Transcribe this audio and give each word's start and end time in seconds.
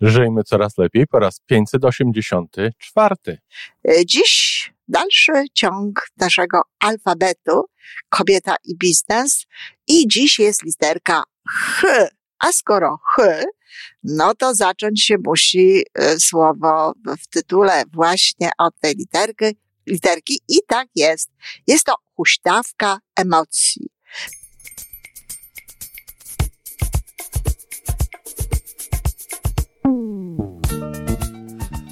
Żyjmy 0.00 0.44
coraz 0.44 0.78
lepiej 0.78 1.06
po 1.06 1.18
raz 1.18 1.40
584. 1.46 3.16
E, 3.88 4.06
Dziś 4.06 4.72
dalszy 4.88 5.32
ciąg 5.54 6.06
naszego 6.16 6.60
alfabetu 6.80 7.64
kobieta 8.08 8.56
i 8.64 8.76
biznes 8.76 9.46
i 9.88 10.08
dziś 10.08 10.38
jest 10.38 10.64
literka 10.64 11.22
H. 11.48 12.08
A 12.38 12.52
skoro 12.52 12.98
H, 13.04 13.22
no 14.02 14.34
to 14.34 14.54
zacząć 14.54 15.04
się 15.04 15.16
musi 15.24 15.82
e, 15.94 16.20
słowo 16.20 16.92
w 17.20 17.26
tytule 17.28 17.82
właśnie 17.92 18.50
od 18.58 18.80
tej 18.80 18.94
literki, 18.94 19.44
literki 19.86 20.40
i 20.48 20.58
tak 20.66 20.88
jest. 20.94 21.30
Jest 21.66 21.84
to 21.84 21.94
huśtawka 22.16 22.98
emocji. 23.16 23.99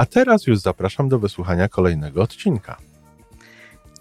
A 0.00 0.06
teraz 0.06 0.46
już 0.46 0.58
zapraszam 0.58 1.08
do 1.08 1.18
wysłuchania 1.18 1.68
kolejnego 1.68 2.22
odcinka. 2.22 2.76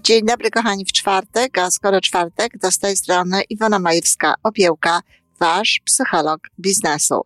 Dzień 0.04 0.26
dobry 0.26 0.52
kochani 0.52 0.86
w 0.86 0.92
czwartek, 0.92 1.58
a 1.58 1.72
skoro 1.72 2.02
czwartek, 2.02 2.54
to 2.62 2.72
z 2.72 2.78
tej 2.78 2.98
strony 2.98 3.42
Iwona 3.50 3.80
Majewska 3.80 4.34
Opiełka, 4.44 5.02
wasz 5.40 5.82
psycholog 5.86 6.40
biznesu. 6.60 7.22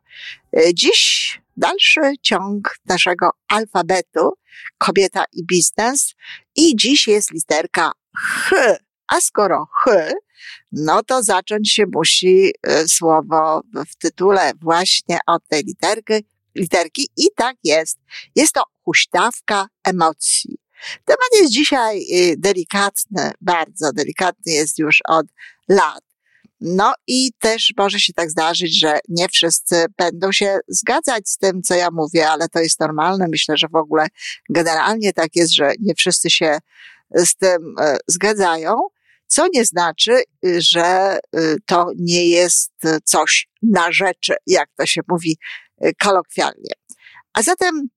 Y, 0.57 0.73
Dziś 0.73 1.41
dalszy 1.57 2.01
ciąg 2.21 2.75
naszego 2.85 3.29
alfabetu 3.47 4.33
kobieta 4.77 5.25
i 5.33 5.45
biznes 5.45 6.15
i 6.55 6.75
dziś 6.75 7.07
jest 7.07 7.31
literka 7.31 7.91
H. 8.15 8.55
A 9.07 9.21
skoro 9.21 9.67
H, 9.71 9.91
no 10.71 11.03
to 11.03 11.23
zacząć 11.23 11.71
się 11.71 11.83
musi 11.93 12.53
y, 12.67 12.87
słowo 12.87 13.61
w 13.89 13.95
tytule 13.95 14.51
właśnie 14.61 15.19
od 15.27 15.47
tej 15.47 15.63
literki, 15.63 16.13
literki 16.55 17.09
i 17.17 17.27
tak 17.35 17.55
jest. 17.63 17.99
Jest 18.35 18.53
to 18.53 18.63
huśtawka 18.85 19.67
emocji. 19.83 20.57
Temat 21.05 21.29
jest 21.41 21.51
dzisiaj 21.51 22.05
y, 22.13 22.35
delikatny, 22.37 23.31
bardzo 23.41 23.93
delikatny 23.93 24.51
jest 24.51 24.79
już 24.79 24.99
od 25.07 25.25
lat. 25.69 26.03
No 26.61 26.93
i 27.07 27.31
też 27.39 27.73
może 27.77 27.99
się 27.99 28.13
tak 28.13 28.31
zdarzyć, 28.31 28.79
że 28.79 28.99
nie 29.09 29.27
wszyscy 29.29 29.85
będą 29.97 30.31
się 30.31 30.59
zgadzać 30.67 31.29
z 31.29 31.37
tym, 31.37 31.61
co 31.61 31.75
ja 31.75 31.91
mówię, 31.91 32.29
ale 32.29 32.49
to 32.49 32.59
jest 32.59 32.79
normalne. 32.79 33.25
Myślę, 33.27 33.57
że 33.57 33.67
w 33.67 33.75
ogóle 33.75 34.07
generalnie 34.49 35.13
tak 35.13 35.35
jest, 35.35 35.53
że 35.53 35.71
nie 35.79 35.95
wszyscy 35.95 36.29
się 36.29 36.57
z 37.15 37.35
tym 37.35 37.75
e, 37.79 37.97
zgadzają, 38.07 38.75
co 39.27 39.47
nie 39.53 39.65
znaczy, 39.65 40.11
y, 40.45 40.61
że 40.61 41.19
y, 41.35 41.57
to 41.65 41.91
nie 41.97 42.29
jest 42.29 42.71
coś 43.03 43.47
na 43.61 43.91
rzeczy, 43.91 44.33
jak 44.47 44.69
to 44.77 44.85
się 44.85 45.01
mówi 45.07 45.31
y, 45.31 45.62
kolokwialnie. 46.01 46.71
A 47.33 47.41
zatem 47.41 47.87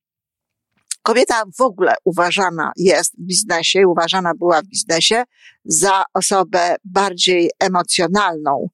kobieta 1.06 1.42
w 1.58 1.60
ogóle 1.60 1.94
uważana 2.04 2.72
jest 2.76 3.12
w 3.18 3.22
biznesie, 3.22 3.88
uważana 3.88 4.34
była 4.34 4.62
w 4.62 4.66
biznesie 4.66 5.24
za 5.64 6.04
osobę 6.14 6.76
bardziej 6.84 7.50
emocjonalną 7.60 8.68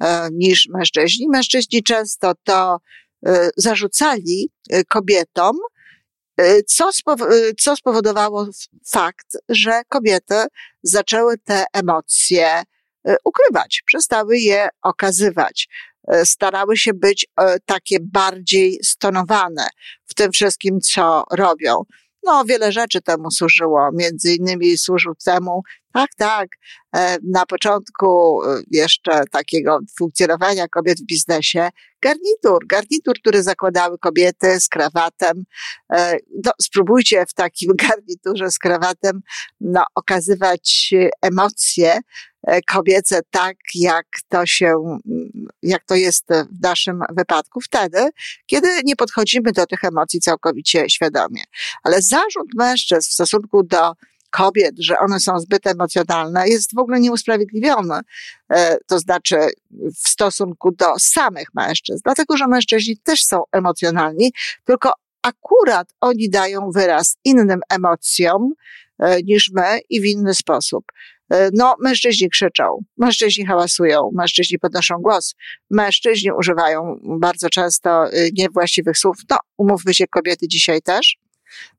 e, 0.00 0.28
niż 0.32 0.68
mężczyźni. 0.74 1.28
Mężczyźni 1.28 1.82
często 1.82 2.32
to 2.44 2.78
e, 3.26 3.50
zarzucali 3.56 4.50
e, 4.70 4.84
kobietom, 4.84 5.56
co, 6.66 6.90
co 7.60 7.76
spowodowało 7.76 8.48
fakt, 8.86 9.26
że 9.48 9.82
kobiety 9.88 10.34
zaczęły 10.82 11.38
te 11.38 11.64
emocje 11.72 12.62
ukrywać, 13.24 13.82
przestały 13.86 14.38
je 14.38 14.68
okazywać 14.82 15.68
starały 16.24 16.76
się 16.76 16.94
być 16.94 17.26
e, 17.40 17.56
takie 17.60 17.96
bardziej 18.00 18.78
stonowane 18.84 19.68
w 20.04 20.14
tym 20.14 20.32
wszystkim, 20.32 20.80
co 20.80 21.24
robią. 21.32 21.82
No, 22.26 22.44
wiele 22.44 22.72
rzeczy 22.72 23.00
temu 23.00 23.30
służyło. 23.30 23.90
Między 23.92 24.34
innymi 24.34 24.78
służył 24.78 25.14
temu, 25.24 25.62
tak, 25.92 26.10
tak, 26.16 26.48
e, 26.96 27.16
na 27.22 27.46
początku 27.46 28.40
e, 28.44 28.62
jeszcze 28.70 29.22
takiego 29.30 29.78
funkcjonowania 29.98 30.68
kobiet 30.68 31.00
w 31.00 31.06
biznesie, 31.06 31.68
garnitur, 32.02 32.66
garnitur, 32.66 33.18
który 33.20 33.42
zakładały 33.42 33.98
kobiety 33.98 34.60
z 34.60 34.68
krawatem. 34.68 35.44
E, 35.92 36.16
No, 36.44 36.52
spróbujcie 36.62 37.26
w 37.26 37.34
takim 37.34 37.70
garniturze 37.88 38.50
z 38.50 38.58
krawatem, 38.58 39.20
no, 39.60 39.84
okazywać 39.94 40.90
e, 40.92 41.10
emocje 41.22 41.92
e, 41.92 42.00
kobiece 42.66 43.20
tak, 43.30 43.56
jak 43.74 44.06
to 44.28 44.46
się, 44.46 44.66
mm, 44.66 45.30
jak 45.62 45.84
to 45.84 45.94
jest 45.94 46.24
w 46.50 46.62
naszym 46.62 47.00
wypadku 47.16 47.60
wtedy, 47.60 48.08
kiedy 48.46 48.68
nie 48.84 48.96
podchodzimy 48.96 49.52
do 49.52 49.66
tych 49.66 49.84
emocji 49.84 50.20
całkowicie 50.20 50.90
świadomie. 50.90 51.42
Ale 51.82 52.02
zarzut 52.02 52.48
mężczyzn 52.56 53.10
w 53.10 53.12
stosunku 53.12 53.62
do 53.62 53.92
kobiet, 54.30 54.74
że 54.78 54.98
one 54.98 55.20
są 55.20 55.40
zbyt 55.40 55.66
emocjonalne, 55.66 56.48
jest 56.48 56.74
w 56.74 56.78
ogóle 56.78 57.00
nieusprawiedliwiony. 57.00 58.00
E, 58.50 58.78
To 58.86 58.98
znaczy 58.98 59.36
w 60.04 60.08
stosunku 60.08 60.72
do 60.72 60.86
samych 60.98 61.48
mężczyzn, 61.54 62.00
dlatego 62.04 62.36
że 62.36 62.46
mężczyźni 62.46 62.96
też 62.96 63.24
są 63.24 63.42
emocjonalni, 63.52 64.32
tylko 64.64 64.92
akurat 65.22 65.88
oni 66.00 66.30
dają 66.30 66.70
wyraz 66.70 67.16
innym 67.24 67.60
emocjom 67.68 68.52
e, 68.98 69.22
niż 69.22 69.50
my 69.54 69.80
i 69.90 70.00
w 70.00 70.04
inny 70.04 70.34
sposób. 70.34 70.84
E, 71.30 71.50
No, 71.52 71.74
mężczyźni 71.80 72.30
krzyczą, 72.30 72.64
mężczyźni 72.96 73.46
hałasują, 73.46 74.10
mężczyźni 74.14 74.58
podnoszą 74.58 74.94
głos, 74.98 75.34
mężczyźni 75.70 76.32
używają 76.32 77.00
bardzo 77.20 77.50
często 77.50 78.12
y, 78.14 78.30
niewłaściwych 78.38 78.98
słów. 78.98 79.16
No, 79.30 79.36
umówmy 79.56 79.94
się, 79.94 80.06
kobiety 80.06 80.48
dzisiaj 80.48 80.82
też. 80.82 81.16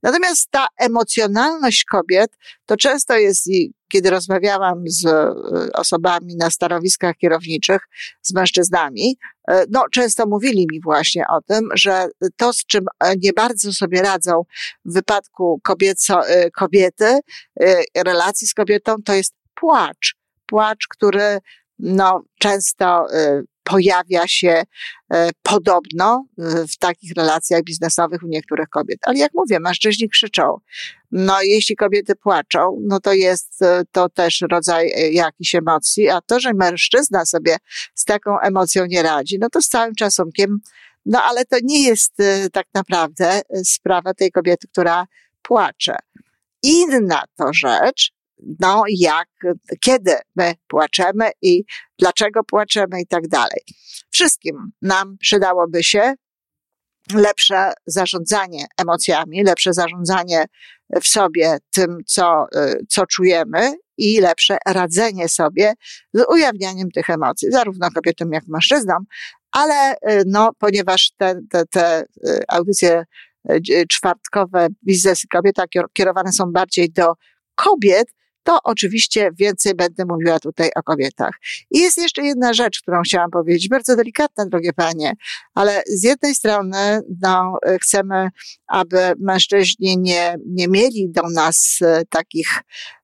Natomiast 0.03 0.51
ta 0.51 0.67
emocjonalność 0.77 1.83
kobiet 1.83 2.37
to 2.65 2.77
często 2.77 3.17
jest, 3.17 3.47
i 3.47 3.73
kiedy 3.87 4.09
rozmawiałam 4.09 4.83
z 4.85 5.05
y, 5.05 5.71
osobami 5.73 6.35
na 6.35 6.49
stanowiskach 6.49 7.15
kierowniczych, 7.17 7.81
z 8.21 8.33
mężczyznami, 8.33 9.17
y, 9.51 9.53
no 9.69 9.85
często 9.91 10.25
mówili 10.27 10.67
mi 10.71 10.81
właśnie 10.81 11.25
o 11.27 11.41
tym, 11.41 11.69
że 11.75 12.07
to, 12.35 12.53
z 12.53 12.65
czym 12.65 12.85
e, 12.99 13.15
nie 13.15 13.33
bardzo 13.33 13.73
sobie 13.73 14.01
radzą 14.01 14.41
w 14.85 14.93
wypadku 14.93 15.59
kobieco, 15.63 16.29
y, 16.29 16.51
kobiety, 16.51 17.19
relacji 18.05 18.47
z 18.47 18.53
kobietą, 18.53 18.95
to 19.05 19.13
jest 19.13 19.33
płacz. 19.55 20.15
Płacz, 20.45 20.87
który 20.89 21.39
no, 21.79 22.23
często 22.39 23.07
pojawia 23.67 24.27
się 24.27 24.63
e, 25.13 25.29
podobno 25.43 26.25
y, 26.39 26.67
w 26.67 26.77
takich 26.77 27.11
relacjach 27.17 27.63
biznesowych 27.63 28.23
u 28.23 28.27
niektórych 28.27 28.69
kobiet. 28.69 28.99
Ale 29.03 29.17
jak 29.17 29.31
mówię, 29.33 29.59
mężczyźni 29.59 30.09
krzyczą. 30.09 30.57
No, 31.11 31.41
jeśli 31.41 31.75
kobiety 31.75 32.15
płaczą, 32.15 32.77
no 32.87 32.99
to 32.99 33.13
jest 33.13 33.61
e, 33.61 33.83
to 33.91 34.09
też 34.09 34.43
rodzaj 34.51 34.91
e, 34.91 35.11
jakiejś 35.11 35.55
emocji, 35.55 36.09
a 36.09 36.21
to, 36.21 36.39
że 36.39 36.53
mężczyzna 36.53 37.25
sobie 37.25 37.57
z 37.95 38.05
taką 38.05 38.39
emocją 38.39 38.85
nie 38.85 39.03
radzi, 39.03 39.37
no 39.39 39.49
to 39.49 39.61
z 39.61 39.67
całym 39.67 39.93
szacunkiem, 39.99 40.59
no 41.05 41.23
ale 41.23 41.45
to 41.45 41.57
nie 41.63 41.83
jest 41.83 42.19
e, 42.19 42.49
tak 42.49 42.67
naprawdę 42.73 43.27
e, 43.29 43.41
sprawa 43.65 44.13
tej 44.13 44.31
kobiety, 44.31 44.67
która 44.67 45.07
płacze. 45.41 45.95
Inna 46.63 47.23
to 47.35 47.53
rzecz, 47.53 48.11
no 48.59 48.83
jak, 48.89 49.27
kiedy 49.81 50.15
my 50.35 50.53
płaczemy 50.67 51.31
i 51.41 51.63
dlaczego 51.99 52.43
płaczemy 52.43 53.01
i 53.01 53.07
tak 53.07 53.27
dalej. 53.27 53.61
Wszystkim 54.11 54.71
nam 54.81 55.17
przydałoby 55.17 55.83
się 55.83 56.13
lepsze 57.13 57.73
zarządzanie 57.85 58.65
emocjami, 58.77 59.43
lepsze 59.43 59.73
zarządzanie 59.73 60.45
w 61.01 61.07
sobie 61.07 61.57
tym, 61.73 61.97
co, 62.05 62.45
y, 62.55 62.85
co 62.89 63.05
czujemy 63.05 63.73
i 63.97 64.19
lepsze 64.19 64.57
radzenie 64.67 65.29
sobie 65.29 65.73
z 66.13 66.25
ujawnianiem 66.29 66.91
tych 66.91 67.09
emocji, 67.09 67.51
zarówno 67.51 67.91
kobietom, 67.91 68.31
jak 68.33 68.43
mężczyznom, 68.47 69.05
ale 69.51 69.93
y, 69.93 70.23
no, 70.25 70.51
ponieważ 70.59 71.11
te, 71.17 71.39
te, 71.49 71.65
te 71.65 72.01
y, 72.01 72.43
audycje 72.47 73.03
czwartkowe 73.89 74.67
Biznes 74.85 75.23
i 75.23 75.27
Kobieta 75.27 75.63
kier- 75.75 75.87
kierowane 75.93 76.31
są 76.31 76.51
bardziej 76.51 76.91
do 76.91 77.13
kobiet, 77.55 78.07
to 78.47 78.59
oczywiście 78.63 79.29
więcej 79.39 79.75
będę 79.75 80.05
mówiła 80.05 80.39
tutaj 80.39 80.69
o 80.75 80.83
kobietach. 80.83 81.39
I 81.71 81.79
jest 81.79 81.97
jeszcze 81.97 82.21
jedna 82.21 82.53
rzecz, 82.53 82.81
którą 82.81 83.01
chciałam 83.01 83.31
powiedzieć, 83.31 83.69
bardzo 83.69 83.95
delikatna, 83.95 84.45
drogie 84.45 84.73
panie, 84.73 85.13
ale 85.53 85.83
z 85.87 86.03
jednej 86.03 86.35
strony 86.35 86.99
no, 87.21 87.57
chcemy, 87.81 88.29
aby 88.67 88.97
mężczyźni 89.19 89.97
nie, 89.97 90.35
nie 90.45 90.67
mieli 90.67 91.09
do 91.11 91.21
nas 91.29 91.79
e, 91.81 92.01
takich, 92.09 92.47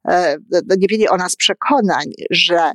e, 0.08 0.38
nie 0.78 0.88
mieli 0.92 1.10
o 1.10 1.18
nas 1.18 1.36
przekonań, 1.36 2.06
że 2.32 2.72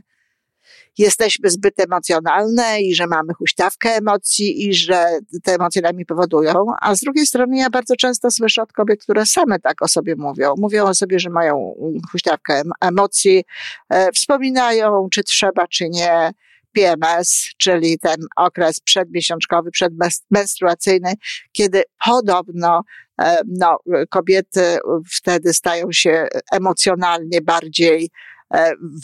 jesteśmy 0.98 1.50
zbyt 1.50 1.80
emocjonalne 1.80 2.80
i 2.80 2.94
że 2.94 3.06
mamy 3.06 3.34
huśtawkę 3.34 3.96
emocji 3.96 4.68
i 4.68 4.74
że 4.74 5.06
te 5.42 5.54
emocje 5.54 5.82
nami 5.82 6.06
powodują. 6.06 6.52
A 6.80 6.94
z 6.94 7.00
drugiej 7.00 7.26
strony 7.26 7.58
ja 7.58 7.70
bardzo 7.70 7.96
często 7.96 8.30
słyszę 8.30 8.62
od 8.62 8.72
kobiet, 8.72 9.02
które 9.02 9.26
same 9.26 9.58
tak 9.58 9.82
o 9.82 9.88
sobie 9.88 10.16
mówią. 10.16 10.54
Mówią 10.58 10.84
o 10.84 10.94
sobie, 10.94 11.18
że 11.18 11.30
mają 11.30 11.74
huśtawkę 12.12 12.62
emocji, 12.80 13.44
e, 13.90 14.12
wspominają, 14.12 15.08
czy 15.12 15.24
trzeba, 15.24 15.66
czy 15.66 15.88
nie. 15.88 16.30
PMS, 16.72 17.48
czyli 17.58 17.98
ten 17.98 18.16
okres 18.36 18.80
przedmiesiączkowy, 18.80 19.70
przedmenstruacyjny, 19.70 21.12
kiedy 21.52 21.82
podobno 22.04 22.82
e, 23.20 23.38
no, 23.46 23.78
kobiety 24.10 24.78
wtedy 25.12 25.54
stają 25.54 25.92
się 25.92 26.28
emocjonalnie 26.52 27.40
bardziej 27.40 28.10
E, 28.37 28.37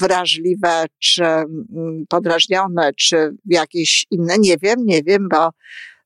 wrażliwe, 0.00 0.85
czy 0.99 1.25
mm, 1.25 2.05
podrażnione, 2.08 2.91
czy 2.94 3.37
jakieś 3.46 4.06
inne. 4.11 4.35
Nie 4.38 4.56
wiem, 4.56 4.76
nie 4.85 5.02
wiem, 5.02 5.29
bo, 5.31 5.50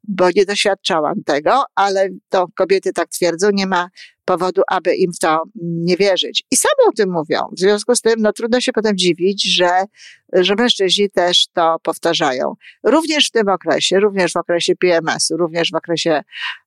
bo 0.05 0.29
nie 0.37 0.44
doświadczałam 0.44 1.23
tego, 1.25 1.64
ale 1.75 2.08
to 2.29 2.46
kobiety 2.56 2.93
tak 2.93 3.08
twierdzą, 3.08 3.50
nie 3.52 3.67
ma 3.67 3.88
powodu, 4.25 4.62
aby 4.69 4.96
im 4.96 5.12
w 5.12 5.19
to 5.19 5.43
nie 5.62 5.96
wierzyć. 5.96 6.44
I 6.50 6.56
same 6.56 6.88
o 6.88 6.93
tym 6.93 7.11
mówią. 7.11 7.38
W 7.52 7.61
związku 7.61 7.94
z 7.94 8.00
tym, 8.00 8.14
no 8.19 8.32
trudno 8.32 8.61
się 8.61 8.73
potem 8.73 8.96
dziwić, 8.96 9.55
że, 9.55 9.85
że 10.32 10.55
mężczyźni 10.55 11.11
też 11.11 11.46
to 11.52 11.76
powtarzają. 11.82 12.55
Również 12.85 13.29
w 13.29 13.31
tym 13.31 13.49
okresie, 13.49 14.00
również 14.00 14.32
w 14.32 14.37
okresie 14.37 14.76
PMS-u, 14.76 15.37
również 15.37 15.70
w 15.70 15.75
okresie 15.75 16.23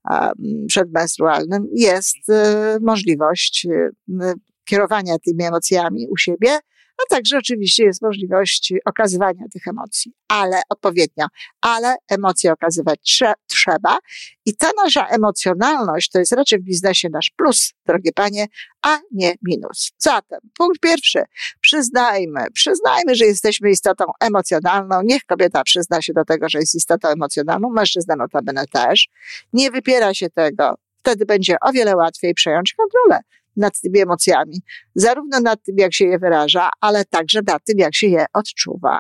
um, 0.10 0.34
przedmenstrualnym 0.68 1.68
jest 1.76 2.30
y, 2.30 2.34
możliwość 2.82 3.66
y, 3.66 3.92
kierowania 4.72 5.20
tymi 5.20 5.44
emocjami 5.44 6.08
u 6.10 6.18
siebie, 6.18 6.60
a 6.98 7.16
także 7.16 7.38
oczywiście 7.38 7.84
jest 7.84 8.02
możliwość 8.02 8.74
okazywania 8.86 9.46
tych 9.54 9.68
emocji, 9.68 10.14
ale 10.28 10.62
odpowiednio, 10.70 11.26
ale 11.62 11.96
emocje 12.10 12.52
okazywać 12.52 13.00
trze 13.04 13.34
trzeba. 13.48 13.98
I 14.46 14.56
ta 14.56 14.72
nasza 14.84 15.08
emocjonalność 15.08 16.10
to 16.10 16.20
jest 16.20 16.32
raczej 16.32 16.60
w 16.60 16.64
biznesie 16.64 17.10
nasz 17.12 17.32
plus, 17.38 17.74
drogie 17.86 18.12
panie, 18.16 18.48
a 18.82 19.00
nie 19.12 19.34
minus. 19.42 19.92
Zatem, 19.98 20.40
punkt 20.58 20.80
pierwszy, 20.80 21.24
przyznajmy, 21.62 22.46
przyznajmy, 22.54 23.16
że 23.16 23.26
jesteśmy 23.26 23.70
istotą 23.70 24.06
emocjonalną, 24.20 25.02
niech 25.04 25.26
kobieta 25.26 25.64
przyzna 25.64 26.02
się 26.02 26.14
do 26.14 26.26
tego, 26.26 26.50
że 26.50 26.60
jest 26.60 26.76
istotą 26.76 27.08
emocjonalną, 27.08 27.70
mężczyzna 27.70 28.16
notabene 28.16 28.66
też, 28.68 29.08
nie 29.54 29.72
wypiera 29.72 30.14
się 30.14 30.30
tego, 30.30 30.76
wtedy 31.00 31.26
będzie 31.26 31.56
o 31.62 31.72
wiele 31.72 31.96
łatwiej 31.96 32.34
przejąć 32.34 32.74
kontrolę 32.74 33.20
nad 33.58 33.82
tymi 33.82 34.00
emocjami. 34.00 34.62
Zarówno 34.96 35.40
nad 35.40 35.64
tym, 35.64 35.76
jak 35.78 35.94
się 35.94 36.06
je 36.06 36.20
wyraża, 36.20 36.70
ale 36.82 37.06
także 37.06 37.40
nad 37.48 37.64
tym, 37.64 37.78
jak 37.78 37.96
się 37.96 38.08
je 38.08 38.26
odczuwa. 38.34 39.00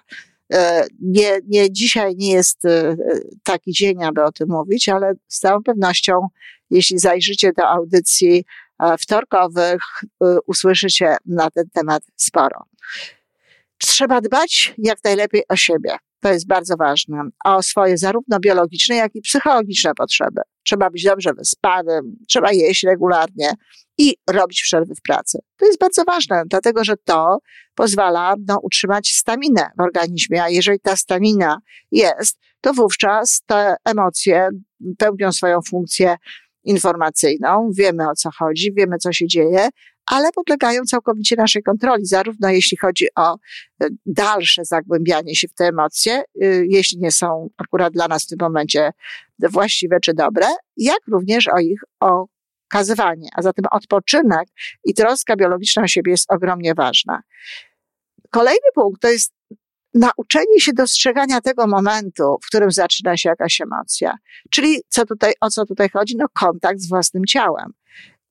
E, 0.53 0.88
nie, 1.01 1.39
nie, 1.48 1.71
dzisiaj 1.71 2.15
nie 2.15 2.31
jest 2.31 2.65
e, 2.65 2.95
taki 3.44 3.71
dzień, 3.71 4.03
aby 4.03 4.24
o 4.24 4.31
tym 4.31 4.50
mówić, 4.50 4.89
ale 4.89 5.13
z 5.27 5.39
całą 5.39 5.63
pewnością, 5.63 6.27
jeśli 6.69 7.00
zajrzycie 7.00 7.51
do 7.57 7.68
audycji 7.68 8.45
e, 8.80 8.98
wtorkowych, 8.98 9.81
usłyszycie 10.48 11.18
na 11.25 11.50
ten 11.50 11.69
temat 11.74 12.04
sporo. 12.15 12.65
Trzeba 13.77 14.21
dbać 14.21 14.74
jak 14.77 15.04
najlepiej 15.04 15.44
o 15.50 15.56
siebie. 15.56 15.97
To 16.19 16.30
jest 16.30 16.47
bardzo 16.47 16.75
ważne. 16.77 17.24
O 17.45 17.63
swoje 17.63 17.97
zarówno 17.97 18.39
biologiczne, 18.39 18.95
jak 18.95 19.15
i 19.15 19.21
psychologiczne 19.21 19.94
potrzeby. 19.95 20.42
Trzeba 20.63 20.89
być 20.89 21.04
dobrze 21.04 21.33
wyspanym, 21.33 22.15
trzeba 22.27 22.51
jeść 22.51 22.83
regularnie 22.83 23.54
i 24.01 24.15
robić 24.30 24.62
przerwy 24.63 24.95
w 24.95 25.01
pracy. 25.01 25.39
To 25.57 25.65
jest 25.65 25.80
bardzo 25.80 26.03
ważne, 26.03 26.44
dlatego 26.45 26.83
że 26.83 26.94
to 27.03 27.39
pozwala 27.75 28.36
no, 28.48 28.59
utrzymać 28.63 29.09
staminę 29.09 29.69
w 29.77 29.81
organizmie, 29.81 30.44
a 30.44 30.50
jeżeli 30.50 30.80
ta 30.80 30.95
stamina 30.95 31.57
jest, 31.92 32.39
to 32.62 32.74
wówczas 32.74 33.42
te 33.45 33.75
emocje 33.86 34.50
pełnią 34.98 35.31
swoją 35.31 35.59
funkcję 35.62 36.15
informacyjną, 36.63 37.69
wiemy 37.74 38.09
o 38.09 38.15
co 38.15 38.30
chodzi, 38.38 38.74
wiemy 38.74 38.98
co 38.98 39.13
się 39.13 39.27
dzieje, 39.27 39.69
ale 40.06 40.31
podlegają 40.31 40.83
całkowicie 40.83 41.36
naszej 41.36 41.63
kontroli, 41.63 42.06
zarówno 42.06 42.50
jeśli 42.50 42.77
chodzi 42.77 43.07
o 43.15 43.33
e, 43.33 43.88
dalsze 44.06 44.65
zagłębianie 44.65 45.36
się 45.36 45.47
w 45.47 45.54
te 45.54 45.65
emocje, 45.65 46.13
e, 46.13 46.24
jeśli 46.65 47.00
nie 47.00 47.12
są 47.12 47.50
akurat 47.57 47.94
dla 47.94 48.07
nas 48.07 48.24
w 48.24 48.27
tym 48.27 48.38
momencie 48.42 48.92
właściwe 49.39 50.00
czy 50.00 50.13
dobre, 50.13 50.45
jak 50.77 51.00
również 51.07 51.47
o 51.47 51.59
ich 51.59 51.81
okazywanie. 52.71 53.29
A 53.35 53.41
zatem 53.41 53.65
odpoczynek 53.71 54.47
i 54.83 54.94
troska 54.94 55.35
biologiczna 55.35 55.83
o 55.83 55.88
siebie 55.88 56.12
jest 56.12 56.31
ogromnie 56.31 56.73
ważna. 56.73 57.21
Kolejny 58.29 58.68
punkt 58.75 59.01
to 59.01 59.07
jest 59.07 59.33
nauczenie 59.94 60.59
się 60.59 60.73
dostrzegania 60.73 61.41
tego 61.41 61.68
momentu, 61.68 62.38
w 62.44 62.47
którym 62.47 62.71
zaczyna 62.71 63.18
się 63.18 63.29
jakaś 63.29 63.62
emocja. 63.62 64.18
Czyli 64.51 64.81
co 64.89 65.06
tutaj, 65.06 65.33
o 65.41 65.50
co 65.50 65.65
tutaj 65.65 65.89
chodzi? 65.89 66.15
No 66.18 66.25
kontakt 66.33 66.79
z 66.79 66.89
własnym 66.89 67.25
ciałem. 67.25 67.73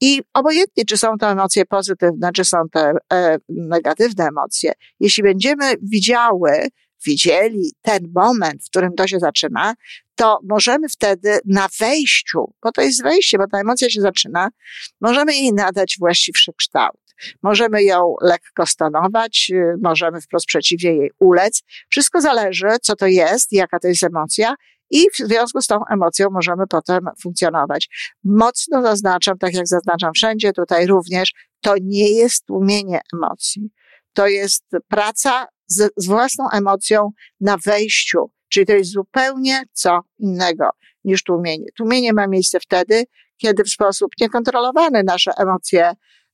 I 0.00 0.22
obojętnie, 0.34 0.84
czy 0.84 0.96
są 0.96 1.18
to 1.18 1.30
emocje 1.30 1.66
pozytywne, 1.66 2.32
czy 2.32 2.44
są 2.44 2.58
to 2.72 2.80
e, 3.12 3.38
negatywne 3.48 4.26
emocje, 4.26 4.72
jeśli 5.00 5.22
będziemy 5.22 5.74
widziały, 5.82 6.68
widzieli 7.06 7.72
ten 7.82 8.12
moment, 8.14 8.64
w 8.64 8.70
którym 8.70 8.94
to 8.94 9.06
się 9.06 9.18
zaczyna, 9.18 9.74
to 10.14 10.38
możemy 10.48 10.88
wtedy 10.88 11.38
na 11.44 11.68
wejściu, 11.80 12.54
bo 12.62 12.72
to 12.72 12.82
jest 12.82 13.02
wejście, 13.02 13.38
bo 13.38 13.46
ta 13.46 13.60
emocja 13.60 13.90
się 13.90 14.00
zaczyna, 14.00 14.48
możemy 15.00 15.34
jej 15.34 15.52
nadać 15.52 15.96
właściwszy 15.98 16.52
kształt. 16.52 17.00
Możemy 17.42 17.82
ją 17.82 18.14
lekko 18.22 18.66
stanować, 18.66 19.50
y, 19.54 19.74
możemy 19.82 20.20
wprost 20.20 20.46
przeciwnie 20.46 20.96
jej 20.96 21.10
ulec. 21.18 21.62
Wszystko 21.90 22.20
zależy, 22.20 22.68
co 22.82 22.96
to 22.96 23.06
jest, 23.06 23.52
jaka 23.52 23.78
to 23.78 23.88
jest 23.88 24.02
emocja 24.02 24.54
i 24.90 25.06
w 25.10 25.16
związku 25.16 25.62
z 25.62 25.66
tą 25.66 25.86
emocją 25.86 26.30
możemy 26.30 26.66
potem 26.66 27.00
funkcjonować. 27.22 27.88
Mocno 28.24 28.82
zaznaczam, 28.82 29.38
tak 29.38 29.54
jak 29.54 29.68
zaznaczam 29.68 30.12
wszędzie, 30.14 30.52
tutaj 30.52 30.86
również, 30.86 31.32
to 31.60 31.74
nie 31.82 32.10
jest 32.10 32.46
tłumienie 32.46 33.00
emocji. 33.14 33.70
To 34.12 34.26
jest 34.26 34.64
praca 34.88 35.46
z, 35.70 35.92
z 35.96 36.06
własną 36.06 36.50
emocją 36.52 37.10
na 37.40 37.56
wejściu, 37.64 38.30
czyli 38.48 38.66
to 38.66 38.72
jest 38.72 38.92
zupełnie 38.92 39.62
co 39.72 40.00
innego 40.18 40.70
niż 41.04 41.22
tłumienie. 41.22 41.66
Tłumienie 41.76 42.12
ma 42.12 42.26
miejsce 42.26 42.60
wtedy, 42.60 43.04
kiedy 43.36 43.64
w 43.64 43.70
sposób 43.70 44.10
niekontrolowany 44.20 45.02
nasze 45.02 45.30
emocje 45.38 45.92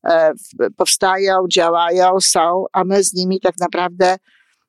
e, 0.08 0.32
powstają, 0.76 1.44
działają, 1.52 2.20
są, 2.20 2.64
a 2.72 2.84
my 2.84 3.04
z 3.04 3.14
nimi 3.14 3.40
tak 3.40 3.54
naprawdę 3.60 4.16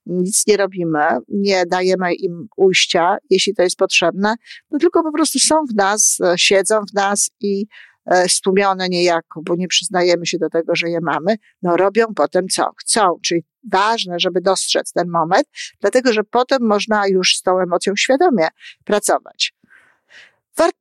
nic 0.06 0.48
nie 0.48 0.58
robimy, 0.58 1.00
nie 1.28 1.66
dajemy 1.66 2.14
im 2.14 2.48
ujścia, 2.58 3.18
jeśli 3.30 3.56
to 3.56 3.64
jest 3.64 3.76
potrzebne, 3.76 4.36
no 4.72 4.80
tylko 4.80 5.04
po 5.04 5.12
prostu 5.12 5.40
są 5.40 5.56
w 5.72 5.76
nas, 5.76 6.18
e, 6.24 6.34
siedzą 6.38 6.82
w 6.92 6.94
nas 6.94 7.30
i 7.42 7.66
stłumione 8.28 8.90
niejako, 8.90 9.42
bo 9.46 9.56
nie 9.56 9.68
przyznajemy 9.68 10.26
się 10.26 10.38
do 10.38 10.50
tego, 10.50 10.76
że 10.76 10.90
je 10.90 11.00
mamy, 11.02 11.36
no 11.62 11.78
robią 11.78 12.06
potem 12.16 12.48
co 12.48 12.72
chcą, 12.78 13.20
czyli 13.26 13.44
ważne, 13.72 14.20
żeby 14.20 14.42
dostrzec 14.42 14.94
ten 14.94 15.10
moment, 15.10 15.48
dlatego 15.82 16.14
że 16.14 16.24
potem 16.24 16.68
można 16.68 17.08
już 17.08 17.36
z 17.36 17.42
tą 17.42 17.60
emocją 17.60 17.96
świadomie 17.96 18.48
pracować. 18.86 19.54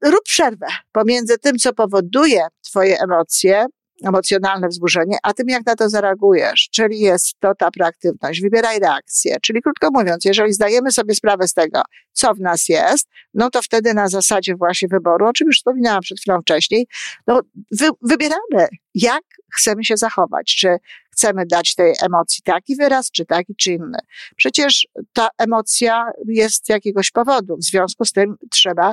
Rób 0.05 0.23
przerwę 0.25 0.67
pomiędzy 0.93 1.39
tym, 1.39 1.59
co 1.59 1.73
powoduje 1.73 2.47
Twoje 2.63 2.99
emocje, 3.01 3.67
emocjonalne 4.05 4.69
wzburzenie, 4.69 5.19
a 5.23 5.35
tym 5.35 5.49
jak 5.49 5.67
na 5.67 5.77
to 5.77 5.89
zareagujesz, 5.89 6.69
czyli 6.73 7.01
jest 7.01 7.35
to 7.41 7.55
ta 7.55 7.71
proaktywność, 7.71 8.41
wybieraj 8.41 8.79
reakcję. 8.79 9.37
Czyli 9.43 9.63
krótko 9.63 9.89
mówiąc, 9.93 10.25
jeżeli 10.25 10.53
zdajemy 10.53 10.93
sobie 10.93 11.15
sprawę 11.15 11.49
z 11.49 11.55
tego, 11.55 11.83
co 12.13 12.35
w 12.35 12.41
nas 12.41 12.69
jest, 12.69 13.09
no 13.35 13.51
to 13.51 13.63
wtedy 13.63 13.95
na 13.95 14.09
zasadzie 14.09 14.55
właśnie 14.57 14.89
wyboru, 14.89 15.27
o 15.27 15.33
czym 15.33 15.47
już 15.47 15.57
wspominałam 15.57 16.01
przed 16.01 16.21
chwilą 16.21 16.41
wcześniej, 16.41 16.87
no 17.27 17.41
wy, 17.81 17.89
wybieramy, 18.03 18.69
jak 18.95 19.23
chcemy 19.57 19.85
się 19.85 19.97
zachować, 19.97 20.57
czy 20.59 20.77
chcemy 21.13 21.47
dać 21.47 21.75
tej 21.75 21.95
emocji 22.03 22.43
taki 22.43 22.77
wyraz, 22.77 23.11
czy 23.11 23.25
taki, 23.27 23.55
czy 23.55 23.73
inny. 23.73 23.99
Przecież 24.37 24.89
ta 25.13 25.29
emocja 25.39 26.05
jest 26.29 26.67
z 26.67 26.69
jakiegoś 26.69 27.11
powodu, 27.11 27.57
w 27.57 27.65
związku 27.65 28.05
z 28.05 28.13
tym 28.13 28.37
trzeba 28.51 28.93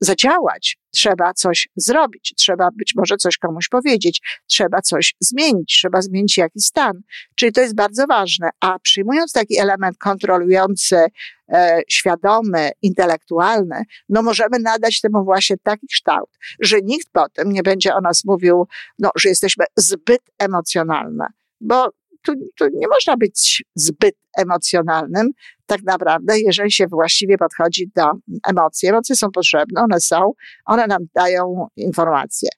zadziałać, 0.00 0.78
trzeba 0.90 1.34
coś 1.34 1.68
zrobić, 1.76 2.34
trzeba 2.36 2.68
być 2.70 2.92
może 2.96 3.16
coś 3.16 3.38
komuś 3.38 3.68
powiedzieć, 3.68 4.20
trzeba 4.46 4.80
coś 4.80 5.14
zmienić, 5.20 5.74
trzeba 5.78 6.02
zmienić 6.02 6.38
jakiś 6.38 6.64
stan. 6.64 7.02
Czyli 7.34 7.52
to 7.52 7.60
jest 7.60 7.74
bardzo 7.74 8.06
ważne, 8.06 8.50
a 8.60 8.78
przyjmując 8.78 9.32
taki 9.32 9.58
element 9.58 9.98
kontrolujący, 9.98 11.06
e, 11.52 11.82
świadomy, 11.88 12.70
intelektualny, 12.82 13.82
no 14.08 14.22
możemy 14.22 14.58
nadać 14.58 15.00
temu 15.00 15.24
właśnie 15.24 15.56
taki 15.62 15.86
kształt, 15.86 16.30
że 16.60 16.80
nikt 16.82 17.08
potem 17.12 17.52
nie 17.52 17.62
będzie 17.62 17.94
o 17.94 18.00
nas 18.00 18.24
mówił, 18.24 18.66
no, 18.98 19.10
że 19.16 19.28
jesteśmy 19.28 19.64
zbyt 19.76 20.22
emocjonalne. 20.38 21.26
Bo 21.60 21.90
tu, 22.22 22.32
tu 22.58 22.64
nie 22.74 22.88
można 22.88 23.16
być 23.16 23.64
zbyt 23.74 24.14
emocjonalnym, 24.38 25.30
tak 25.66 25.82
naprawdę, 25.82 26.40
jeżeli 26.40 26.72
się 26.72 26.86
właściwie 26.86 27.38
podchodzi 27.38 27.90
do 27.96 28.04
emocji. 28.48 28.88
Emocje 28.88 29.16
są 29.16 29.30
potrzebne, 29.30 29.80
one 29.80 30.00
są, 30.00 30.32
one 30.64 30.86
nam 30.86 31.02
dają 31.14 31.66
informacje. 31.76 32.48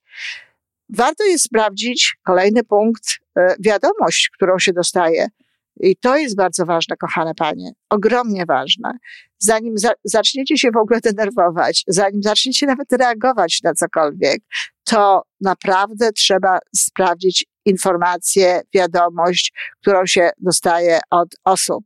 Warto 0.89 1.25
jest 1.25 1.45
sprawdzić 1.45 2.17
kolejny 2.25 2.65
punkt, 2.65 3.05
e, 3.37 3.57
wiadomość, 3.61 4.31
którą 4.35 4.59
się 4.59 4.73
dostaje. 4.73 5.27
I 5.81 5.97
to 5.97 6.17
jest 6.17 6.37
bardzo 6.37 6.67
ważne, 6.67 6.97
kochane 6.97 7.35
panie, 7.35 7.73
ogromnie 7.91 8.47
ważne. 8.47 8.93
Zanim 9.39 9.79
za, 9.79 9.93
zaczniecie 10.05 10.59
się 10.59 10.71
w 10.71 10.77
ogóle 10.77 11.01
denerwować, 11.01 11.85
zanim 11.87 12.23
zaczniecie 12.23 12.67
nawet 12.67 12.93
reagować 12.93 13.61
na 13.63 13.75
cokolwiek, 13.75 14.43
to 14.85 15.23
naprawdę 15.41 16.13
trzeba 16.13 16.59
sprawdzić 16.77 17.47
informację, 17.65 18.61
wiadomość, 18.75 19.53
którą 19.81 20.07
się 20.07 20.31
dostaje 20.39 21.01
od 21.11 21.29
osób, 21.45 21.85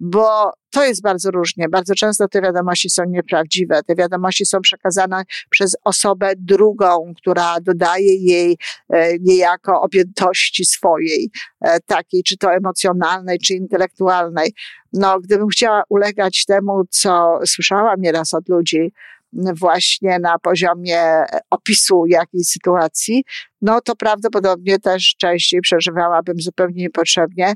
bo 0.00 0.52
to 0.70 0.84
jest 0.84 1.02
bardzo 1.02 1.30
różnie. 1.30 1.68
Bardzo 1.68 1.94
często 1.94 2.28
te 2.28 2.42
wiadomości 2.42 2.90
są 2.90 3.02
nieprawdziwe. 3.04 3.82
Te 3.82 3.94
wiadomości 3.94 4.46
są 4.46 4.60
przekazane 4.60 5.22
przez 5.50 5.76
osobę 5.84 6.32
drugą, 6.36 7.12
która 7.16 7.60
dodaje 7.60 8.14
jej 8.14 8.58
e, 8.88 9.18
niejako 9.18 9.80
objętości 9.80 10.64
swojej, 10.64 11.30
e, 11.60 11.80
takiej, 11.80 12.22
czy 12.22 12.36
to 12.36 12.52
emocjonalnej, 12.52 13.38
czy 13.38 13.54
intelektualnej. 13.54 14.54
No, 14.92 15.20
gdybym 15.20 15.48
chciała 15.48 15.82
ulegać 15.88 16.44
temu, 16.44 16.82
co 16.90 17.38
słyszałam 17.46 18.00
nieraz 18.00 18.34
od 18.34 18.48
ludzi, 18.48 18.92
właśnie 19.32 20.18
na 20.18 20.38
poziomie 20.38 21.24
opisu 21.50 22.06
jakiejś 22.06 22.46
sytuacji, 22.46 23.24
no 23.62 23.80
to 23.80 23.96
prawdopodobnie 23.96 24.78
też 24.78 25.14
częściej 25.18 25.60
przeżywałabym 25.60 26.40
zupełnie 26.40 26.82
niepotrzebnie 26.82 27.54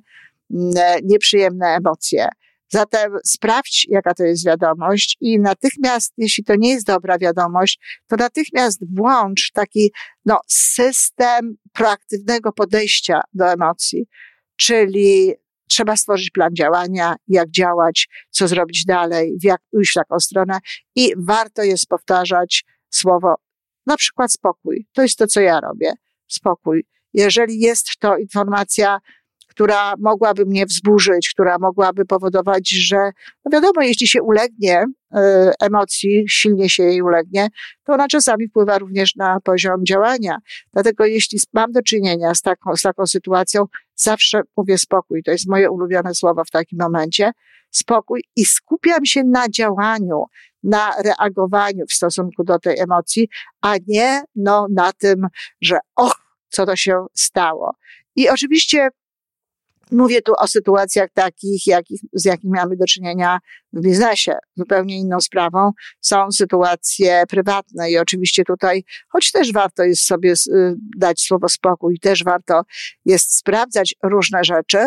mm, 0.55 0.73
nieprzyjemne 1.03 1.67
emocje. 1.67 2.29
Zatem 2.69 3.13
sprawdź, 3.25 3.87
jaka 3.91 4.15
to 4.15 4.25
jest 4.25 4.47
wiadomość 4.47 5.17
i 5.21 5.41
natychmiast, 5.41 6.13
jeśli 6.17 6.45
to 6.45 6.55
nie 6.59 6.71
jest 6.71 6.87
dobra 6.87 7.19
wiadomość, 7.19 7.81
to 8.07 8.17
natychmiast 8.17 8.95
włącz 8.97 9.51
taki 9.53 9.93
no, 10.25 10.41
system 10.49 11.57
proaktywnego 11.73 12.53
podejścia 12.53 13.21
do 13.35 13.53
emocji, 13.53 14.07
czyli 14.57 15.35
trzeba 15.69 15.97
stworzyć 15.97 16.31
plan 16.31 16.51
działania, 16.55 17.17
jak 17.29 17.51
działać, 17.51 18.09
co 18.31 18.49
zrobić 18.49 18.85
dalej, 18.85 19.37
jak 19.43 19.61
pójść 19.71 19.91
w 19.91 19.95
taką 19.95 20.21
stronę 20.21 20.59
i 20.97 21.13
warto 21.19 21.63
jest 21.63 21.87
powtarzać 21.87 22.65
słowo, 22.91 23.35
na 23.87 23.97
przykład 23.97 24.33
spokój. 24.33 24.87
To 24.93 25.03
jest 25.03 25.19
to, 25.19 25.27
co 25.27 25.41
ja 25.41 25.61
robię. 25.61 25.93
Spokój. 26.27 26.87
Jeżeli 27.13 27.61
jest 27.61 27.87
to 28.01 28.17
informacja, 28.17 28.99
która 29.55 29.95
mogłaby 29.99 30.47
mnie 30.47 30.67
wzburzyć, 30.67 31.31
która 31.35 31.59
mogłaby 31.59 32.05
powodować, 32.05 32.71
że, 32.71 32.97
no 33.45 33.51
wiadomo, 33.53 33.83
jeśli 33.83 34.09
się 34.09 34.23
ulegnie 34.23 34.83
y, 34.83 35.19
emocji, 35.61 36.25
silnie 36.29 36.69
się 36.69 36.83
jej 36.83 37.03
ulegnie, 37.03 37.49
to 37.85 37.93
ona 37.93 38.09
czasami 38.09 38.49
wpływa 38.49 38.79
również 38.79 39.17
na 39.17 39.41
poziom 39.41 39.87
działania. 39.87 40.39
Dlatego 40.73 41.07
jeśli 41.07 41.39
mam 41.53 41.73
do 41.73 41.83
czynienia 41.83 42.35
z 42.35 42.43
taką, 42.43 42.77
z 42.77 42.83
taką 42.83 43.07
sytuacją, 43.07 43.65
zawsze 43.95 44.41
mówię 44.57 44.79
spokój. 44.79 45.23
To 45.23 45.31
jest 45.31 45.49
moje 45.49 45.71
ulubione 45.71 46.15
słowo 46.15 46.45
w 46.45 46.51
takim 46.51 46.79
momencie. 46.83 47.33
Spokój 47.71 48.25
i 48.37 48.45
skupiam 48.45 49.07
się 49.07 49.25
na 49.25 49.49
działaniu, 49.49 50.25
na 50.63 50.91
reagowaniu 51.03 51.87
w 51.87 51.93
stosunku 51.93 52.45
do 52.45 52.59
tej 52.59 52.79
emocji, 52.79 53.29
a 53.61 53.75
nie 53.87 54.23
no, 54.37 54.67
na 54.71 54.93
tym, 54.93 55.27
że 55.61 55.79
och, 55.97 56.17
co 56.49 56.67
to 56.67 56.77
się 56.77 57.07
stało. 57.15 57.75
I 58.17 58.29
oczywiście 58.29 58.89
Mówię 59.95 60.23
tu 60.23 60.33
o 60.39 60.47
sytuacjach 60.47 61.11
takich, 61.15 61.67
jakich, 61.67 62.01
z 62.13 62.25
jakimi 62.25 62.53
mamy 62.53 62.77
do 62.77 62.87
czynienia 62.87 63.39
w 63.73 63.81
biznesie. 63.81 64.33
Zupełnie 64.57 64.97
inną 64.97 65.21
sprawą 65.21 65.71
są 66.01 66.33
sytuacje 66.33 67.25
prywatne 67.29 67.91
i 67.91 67.99
oczywiście 67.99 68.45
tutaj, 68.45 68.85
choć 69.09 69.33
też 69.33 69.53
warto 69.53 69.85
jest 69.85 70.07
sobie 70.07 70.33
y, 70.33 70.75
dać 70.97 71.21
słowo 71.21 71.49
spokój, 71.49 71.99
też 71.99 72.25
warto 72.25 72.63
jest 73.05 73.39
sprawdzać 73.39 73.95
różne 74.03 74.45
rzeczy, 74.45 74.79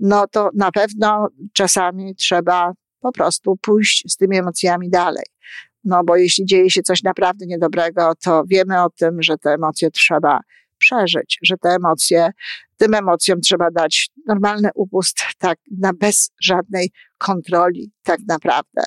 no 0.00 0.26
to 0.28 0.50
na 0.54 0.72
pewno 0.72 1.28
czasami 1.52 2.14
trzeba 2.16 2.72
po 3.00 3.12
prostu 3.12 3.56
pójść 3.56 4.04
z 4.08 4.16
tymi 4.16 4.38
emocjami 4.38 4.90
dalej. 4.90 5.24
No 5.84 6.04
bo 6.04 6.16
jeśli 6.16 6.44
dzieje 6.44 6.70
się 6.70 6.82
coś 6.82 7.02
naprawdę 7.02 7.46
niedobrego, 7.46 8.12
to 8.24 8.44
wiemy 8.46 8.82
o 8.82 8.90
tym, 8.90 9.22
że 9.22 9.38
te 9.38 9.50
emocje 9.50 9.90
trzeba 9.90 10.40
przeżyć, 10.84 11.38
że 11.42 11.56
te 11.62 11.68
emocje, 11.68 12.30
tym 12.76 12.94
emocjom 12.94 13.40
trzeba 13.40 13.70
dać 13.70 14.08
normalny 14.26 14.68
upust, 14.74 15.16
tak, 15.38 15.58
na 15.78 15.92
bez 15.92 16.30
żadnej 16.42 16.90
kontroli, 17.18 17.92
tak 18.02 18.20
naprawdę. 18.28 18.82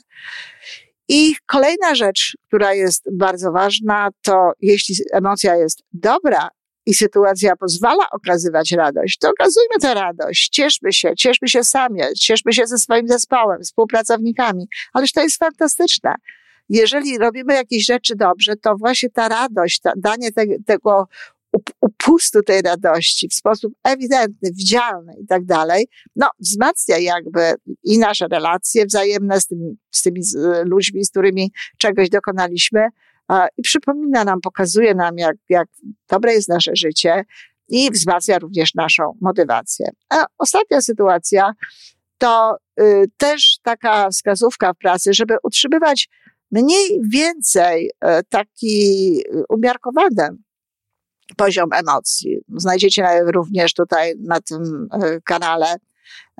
I 1.09 1.35
kolejna 1.45 1.95
rzecz, 1.95 2.37
która 2.47 2.73
jest 2.73 3.03
bardzo 3.11 3.51
ważna, 3.51 4.09
to 4.21 4.51
jeśli 4.61 4.95
emocja 5.13 5.55
jest 5.55 5.83
dobra 5.93 6.49
i 6.85 6.93
sytuacja 6.93 7.55
pozwala 7.55 8.09
okazywać 8.11 8.71
radość, 8.71 9.17
to 9.17 9.29
okazujmy 9.29 9.75
tę 9.81 9.93
radość, 9.93 10.49
cieszmy 10.49 10.93
się, 10.93 11.15
cieszmy 11.17 11.47
się 11.47 11.63
sami, 11.63 12.01
cieszmy 12.19 12.53
się 12.53 12.67
ze 12.67 12.77
swoim 12.77 13.07
zespołem, 13.07 13.61
współpracownikami. 13.61 14.67
Ależ 14.93 15.11
to 15.11 15.21
jest 15.21 15.37
fantastyczne 15.37 16.15
jeżeli 16.69 17.17
robimy 17.17 17.53
jakieś 17.53 17.85
rzeczy 17.85 18.15
dobrze, 18.15 18.55
to 18.55 18.75
właśnie 18.75 19.09
ta 19.09 19.27
radość, 19.27 19.79
ta, 19.79 19.91
danie 19.97 20.31
te, 20.31 20.43
tego 20.65 21.07
upustu 22.07 22.41
tej 22.41 22.61
radości 22.61 23.29
w 23.29 23.33
sposób 23.33 23.73
ewidentny, 23.83 24.49
widzialny 24.53 25.13
i 25.23 25.27
tak 25.27 25.45
dalej, 25.45 25.87
no, 26.15 26.29
wzmacnia 26.39 26.97
jakby 26.97 27.53
i 27.83 27.99
nasze 27.99 28.27
relacje 28.27 28.85
wzajemne 28.85 29.41
z, 29.41 29.47
tym, 29.47 29.77
z 29.91 30.01
tymi 30.01 30.21
ludźmi, 30.65 31.05
z 31.05 31.09
którymi 31.09 31.51
czegoś 31.77 32.09
dokonaliśmy 32.09 32.87
i 33.57 33.61
przypomina 33.61 34.23
nam, 34.23 34.41
pokazuje 34.41 34.95
nam, 34.95 35.17
jak, 35.17 35.35
jak 35.49 35.67
dobre 36.09 36.33
jest 36.33 36.49
nasze 36.49 36.71
życie 36.75 37.25
i 37.69 37.91
wzmacnia 37.91 38.39
również 38.39 38.75
naszą 38.75 39.17
motywację. 39.21 39.89
A 40.09 40.25
ostatnia 40.37 40.81
sytuacja 40.81 41.51
to 42.17 42.57
y, 42.79 43.05
też 43.17 43.57
taka 43.63 44.09
wskazówka 44.09 44.73
w 44.73 44.77
pracy, 44.77 45.13
żeby 45.13 45.35
utrzymywać 45.43 46.09
mniej 46.51 47.01
więcej 47.09 47.89
y, 47.89 48.07
taki 48.29 49.21
umiarkowany 49.49 50.37
poziom 51.35 51.69
emocji. 51.73 52.37
Znajdziecie 52.55 53.21
również 53.25 53.73
tutaj 53.73 54.13
na 54.19 54.41
tym 54.41 54.87
e, 54.91 55.21
kanale, 55.21 55.75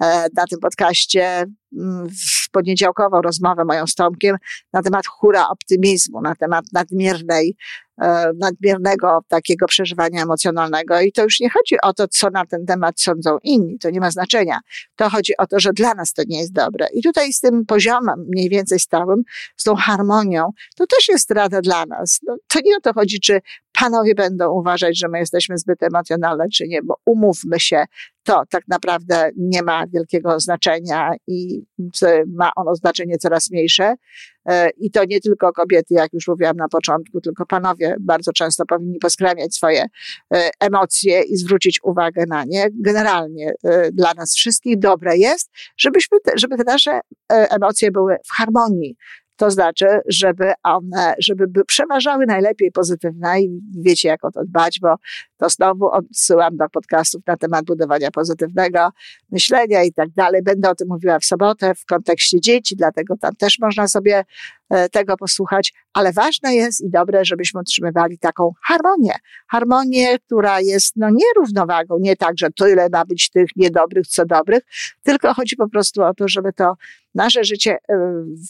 e, 0.01 0.27
na 0.35 0.45
tym 0.49 0.59
podcaście 0.59 1.45
mm, 1.77 2.09
w 2.09 2.51
poniedziałkową 2.51 3.21
rozmowę 3.21 3.65
moją 3.65 3.87
z 3.87 3.95
Tomkiem 3.95 4.37
na 4.73 4.81
temat 4.81 5.07
hura 5.07 5.49
optymizmu, 5.49 6.21
na 6.21 6.35
temat 6.35 6.65
nadmiernej 6.73 7.55
E, 8.01 8.31
nadmiernego 8.39 9.19
takiego 9.27 9.65
przeżywania 9.67 10.23
emocjonalnego. 10.23 11.01
I 11.01 11.11
to 11.11 11.23
już 11.23 11.39
nie 11.39 11.49
chodzi 11.49 11.75
o 11.83 11.93
to, 11.93 12.07
co 12.07 12.29
na 12.29 12.45
ten 12.45 12.65
temat 12.65 13.01
sądzą 13.01 13.37
inni, 13.43 13.79
to 13.79 13.89
nie 13.89 13.99
ma 13.99 14.11
znaczenia. 14.11 14.59
To 14.95 15.09
chodzi 15.09 15.37
o 15.37 15.47
to, 15.47 15.59
że 15.59 15.73
dla 15.73 15.93
nas 15.93 16.13
to 16.13 16.23
nie 16.27 16.39
jest 16.39 16.53
dobre. 16.53 16.87
I 16.93 17.03
tutaj 17.03 17.33
z 17.33 17.39
tym 17.39 17.65
poziomem 17.65 18.25
mniej 18.29 18.49
więcej 18.49 18.79
stałym, 18.79 19.23
z 19.57 19.63
tą 19.63 19.75
harmonią, 19.75 20.49
to 20.75 20.87
też 20.87 21.07
jest 21.07 21.31
rada 21.31 21.61
dla 21.61 21.85
nas. 21.85 22.19
No, 22.27 22.37
to 22.47 22.59
nie 22.65 22.77
o 22.77 22.81
to 22.81 22.93
chodzi, 22.93 23.19
czy 23.19 23.39
panowie 23.79 24.15
będą 24.15 24.51
uważać, 24.51 24.99
że 24.99 25.07
my 25.07 25.19
jesteśmy 25.19 25.57
zbyt 25.57 25.83
emocjonalne, 25.83 26.45
czy 26.53 26.67
nie, 26.67 26.81
bo 26.83 26.95
umówmy 27.05 27.59
się, 27.59 27.85
to 28.23 28.43
tak 28.49 28.63
naprawdę 28.67 29.29
nie 29.37 29.63
ma 29.63 29.87
wielkiego 29.87 30.39
znaczenia 30.39 31.13
i 31.27 31.63
ma 32.27 32.51
ono 32.55 32.75
znaczenie 32.75 33.17
coraz 33.17 33.51
mniejsze. 33.51 33.93
E, 34.49 34.69
I 34.69 34.91
to 34.91 35.05
nie 35.05 35.21
tylko 35.21 35.53
kobiety, 35.53 35.93
jak 35.93 36.13
już 36.13 36.27
mówiłam 36.27 36.57
na 36.57 36.67
początku, 36.67 37.21
tylko 37.21 37.45
panowie 37.45 37.95
bardzo 37.99 38.33
często 38.33 38.65
powinni 38.65 38.99
poskramiać 38.99 39.55
swoje 39.55 39.85
e, 40.33 40.49
emocje 40.59 41.21
i 41.21 41.37
zwrócić 41.37 41.79
uwagę 41.83 42.25
na 42.27 42.43
nie. 42.43 42.67
Generalnie 42.73 43.53
e, 43.63 43.91
dla 43.91 44.13
nas 44.13 44.35
wszystkich 44.35 44.79
dobre 44.79 45.17
jest, 45.17 45.51
żebyśmy 45.77 46.19
te, 46.19 46.31
żeby 46.35 46.57
te 46.57 46.63
nasze 46.63 46.99
emocje 47.29 47.91
były 47.91 48.15
w 48.25 48.31
harmonii 48.31 48.95
to 49.37 49.51
znaczy, 49.51 49.85
żeby 50.07 50.53
one, 50.63 51.15
żeby 51.19 51.65
przeważały 51.67 52.25
najlepiej 52.25 52.71
pozytywne 52.71 53.41
i 53.41 53.61
wiecie, 53.81 54.09
jak 54.09 54.25
o 54.25 54.31
to 54.31 54.45
dbać, 54.45 54.79
bo 54.81 54.95
to 55.37 55.49
znowu 55.49 55.87
odsyłam 55.87 56.57
do 56.57 56.69
podcastów 56.69 57.21
na 57.27 57.37
temat 57.37 57.65
budowania 57.65 58.11
pozytywnego 58.11 58.89
myślenia 59.31 59.83
i 59.83 59.93
tak 59.93 60.09
dalej. 60.09 60.43
Będę 60.43 60.69
o 60.69 60.75
tym 60.75 60.87
mówiła 60.87 61.19
w 61.19 61.25
sobotę 61.25 61.75
w 61.75 61.85
kontekście 61.85 62.41
dzieci, 62.41 62.75
dlatego 62.75 63.17
tam 63.17 63.35
też 63.35 63.59
można 63.59 63.87
sobie 63.87 64.25
e, 64.69 64.89
tego 64.89 65.17
posłuchać, 65.17 65.73
ale 65.93 66.13
ważne 66.13 66.55
jest 66.55 66.81
i 66.81 66.89
dobre, 66.89 67.25
żebyśmy 67.25 67.59
utrzymywali 67.59 68.19
taką 68.19 68.51
harmonię. 68.67 69.13
Harmonię, 69.47 70.19
która 70.19 70.61
jest 70.61 70.95
no 70.95 71.09
nie 71.09 71.25
równowagą, 71.37 71.97
nie 71.99 72.15
tak, 72.15 72.37
że 72.37 72.49
tyle 72.51 72.87
ma 72.91 73.05
być 73.05 73.29
tych 73.29 73.49
niedobrych, 73.55 74.07
co 74.07 74.25
dobrych, 74.25 74.63
tylko 75.03 75.33
chodzi 75.33 75.55
po 75.55 75.69
prostu 75.69 76.03
o 76.03 76.13
to, 76.13 76.27
żeby 76.27 76.53
to 76.53 76.75
nasze 77.17 77.43
życie, 77.43 77.77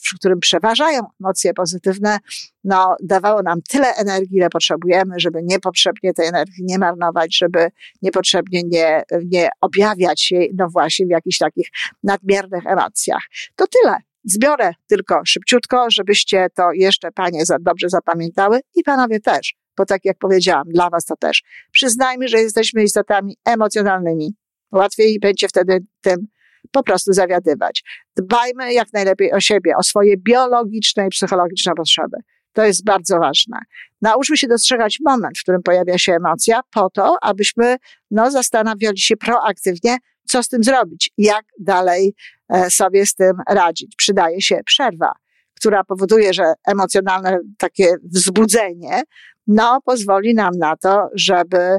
w 0.05 0.15
którym 0.15 0.39
przeważają 0.39 1.01
emocje 1.21 1.53
pozytywne, 1.53 2.17
no, 2.63 2.95
dawało 3.03 3.41
nam 3.41 3.61
tyle 3.61 3.93
energii, 3.95 4.37
ile 4.37 4.49
potrzebujemy, 4.49 5.19
żeby 5.19 5.39
niepotrzebnie 5.43 6.13
tej 6.13 6.27
energii 6.27 6.63
nie 6.63 6.77
marnować, 6.77 7.37
żeby 7.37 7.67
niepotrzebnie 8.01 8.61
nie, 8.63 9.03
nie 9.25 9.49
objawiać 9.61 10.31
jej, 10.31 10.51
no 10.57 10.67
właśnie, 10.69 11.05
w 11.05 11.09
jakichś 11.09 11.37
takich 11.37 11.67
nadmiernych 12.03 12.65
emocjach. 12.65 13.21
To 13.55 13.65
tyle. 13.67 13.97
Zbiorę 14.23 14.71
tylko 14.87 15.21
szybciutko, 15.25 15.85
żebyście 15.91 16.47
to 16.55 16.71
jeszcze 16.73 17.11
panie 17.11 17.45
za 17.45 17.57
dobrze 17.59 17.89
zapamiętały 17.89 18.59
i 18.75 18.83
panowie 18.83 19.19
też, 19.19 19.55
bo 19.77 19.85
tak 19.85 20.05
jak 20.05 20.17
powiedziałam, 20.17 20.67
dla 20.67 20.89
was 20.89 21.05
to 21.05 21.15
też. 21.15 21.43
Przyznajmy, 21.71 22.27
że 22.27 22.37
jesteśmy 22.37 22.83
istotami 22.83 23.37
emocjonalnymi. 23.45 24.35
Łatwiej 24.71 25.19
będzie 25.19 25.47
wtedy 25.47 25.79
tym 26.01 26.27
po 26.71 26.83
prostu 26.83 27.13
zawiadywać. 27.13 27.83
Dbajmy 28.17 28.73
jak 28.73 28.93
najlepiej 28.93 29.33
o 29.33 29.39
siebie, 29.39 29.77
o 29.77 29.83
swoje 29.83 30.17
biologiczne 30.17 31.07
i 31.07 31.09
psychologiczne 31.09 31.73
potrzeby. 31.75 32.17
To 32.53 32.65
jest 32.65 32.83
bardzo 32.83 33.19
ważne. 33.19 33.57
Nauczmy 34.01 34.37
się 34.37 34.47
dostrzegać 34.47 34.97
moment, 35.05 35.37
w 35.37 35.41
którym 35.41 35.63
pojawia 35.63 35.97
się 35.97 36.13
emocja, 36.13 36.61
po 36.73 36.89
to, 36.89 37.17
abyśmy 37.21 37.77
no, 38.11 38.31
zastanawiali 38.31 38.99
się 38.99 39.17
proaktywnie, 39.17 39.97
co 40.27 40.43
z 40.43 40.47
tym 40.47 40.63
zrobić, 40.63 41.11
jak 41.17 41.45
dalej 41.59 42.15
e, 42.49 42.69
sobie 42.69 43.05
z 43.05 43.15
tym 43.15 43.31
radzić. 43.49 43.95
Przydaje 43.97 44.41
się 44.41 44.59
przerwa, 44.65 45.11
która 45.55 45.83
powoduje, 45.83 46.33
że 46.33 46.53
emocjonalne 46.67 47.39
takie 47.57 47.95
wzbudzenie 48.03 49.01
no, 49.47 49.81
pozwoli 49.85 50.33
nam 50.33 50.57
na 50.57 50.77
to, 50.77 51.09
żeby 51.15 51.77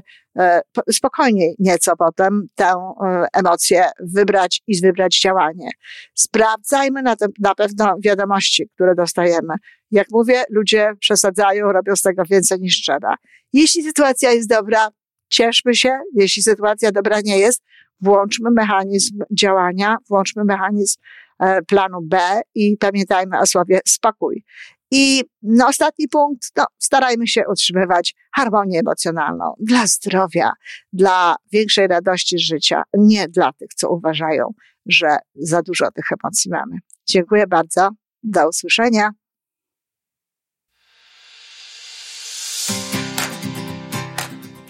spokojniej 0.93 1.55
nieco 1.59 1.97
potem 1.97 2.47
tę 2.55 2.73
e, 3.05 3.27
emocję 3.33 3.91
wybrać 4.01 4.63
i 4.67 4.81
wybrać 4.81 5.21
działanie. 5.21 5.71
Sprawdzajmy 6.15 7.03
na, 7.03 7.17
na 7.41 7.55
pewno 7.55 7.95
wiadomości, 8.05 8.69
które 8.75 8.95
dostajemy. 8.95 9.55
Jak 9.91 10.07
mówię, 10.11 10.43
ludzie 10.51 10.93
przesadzają, 11.01 11.73
robią 11.73 11.97
z 11.97 12.03
tego 12.03 12.23
więcej 12.31 12.61
niż 12.61 12.81
trzeba. 12.81 13.15
Jeśli 13.53 13.83
sytuacja 13.83 14.33
jest 14.33 14.49
dobra, 14.49 14.89
cieszmy 15.29 15.75
się. 15.75 15.99
Jeśli 16.15 16.43
sytuacja 16.43 16.93
dobra 16.93 17.21
nie 17.25 17.39
jest, 17.39 17.63
włączmy 18.01 18.51
mechanizm 18.51 19.19
działania, 19.39 19.97
włączmy 20.09 20.45
mechanizm 20.45 21.01
e, 21.39 21.63
planu 21.63 21.99
B 22.03 22.41
i 22.55 22.77
pamiętajmy 22.77 23.39
o 23.39 23.47
słowie 23.47 23.81
spokój. 23.87 24.45
I 24.91 25.23
no, 25.43 25.67
ostatni 25.67 26.09
punkt, 26.09 26.49
no, 26.57 26.65
starajmy 26.79 27.27
się 27.27 27.43
utrzymywać 27.49 28.15
harmonię 28.35 28.81
emocjonalną 28.81 29.55
dla 29.61 29.87
zdrowia, 29.87 30.53
dla 30.93 31.37
większej 31.53 31.87
radości 31.87 32.39
życia, 32.39 32.83
nie 32.95 33.29
dla 33.29 33.53
tych, 33.53 33.69
co 33.77 33.91
uważają, 33.91 34.55
że 34.87 35.17
za 35.35 35.63
dużo 35.63 35.91
tych 35.91 36.05
emocji 36.25 36.51
mamy. 36.51 36.79
Dziękuję 37.07 37.47
bardzo. 37.47 37.91
Do 38.23 38.49
usłyszenia. 38.49 39.11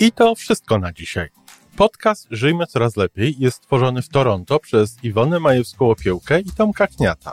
I 0.01 0.13
to 0.13 0.35
wszystko 0.35 0.79
na 0.79 0.93
dzisiaj. 0.93 1.29
Podcast 1.77 2.27
Żyjmy 2.31 2.67
Coraz 2.67 2.97
Lepiej 2.97 3.35
jest 3.39 3.57
stworzony 3.57 4.03
w 4.03 4.09
Toronto 4.09 4.59
przez 4.59 5.05
Iwonę 5.05 5.37
Majewską-Opiełkę 5.37 6.41
i 6.47 6.53
Tomka 6.57 6.87
Kniata. 6.87 7.33